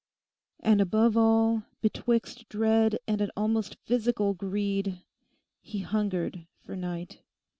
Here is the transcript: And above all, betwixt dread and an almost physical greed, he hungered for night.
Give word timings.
And 0.61 0.81
above 0.81 1.15
all, 1.15 1.61
betwixt 1.79 2.49
dread 2.49 2.97
and 3.07 3.21
an 3.21 3.29
almost 3.37 3.75
physical 3.85 4.33
greed, 4.33 5.03
he 5.61 5.81
hungered 5.81 6.47
for 6.57 6.75
night. 6.75 7.21